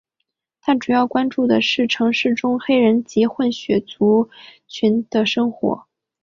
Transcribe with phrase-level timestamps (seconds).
[0.61, 4.27] 他主要关注的是城市中黑人及混血族
[4.67, 5.85] 群的生活。